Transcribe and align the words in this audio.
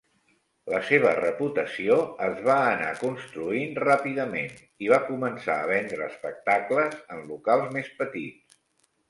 La 0.73 0.77
seva 0.85 1.09
reputació 1.17 1.97
es 2.27 2.39
va 2.47 2.55
anar 2.69 2.87
construint 3.01 3.77
ràpidament 3.83 4.57
i 4.87 4.91
va 4.95 4.99
començar 5.11 5.59
a 5.59 5.69
vendre 5.75 6.09
espectacles 6.15 6.99
en 7.19 7.23
locals 7.35 7.71
més 7.79 7.95
petits 8.03 8.61